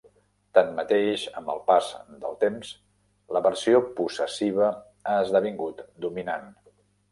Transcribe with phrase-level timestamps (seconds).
[0.57, 1.89] Tanmateix, amb el pas
[2.23, 2.71] del temps
[3.37, 6.53] la versió possessiva ha esdevingut dominant.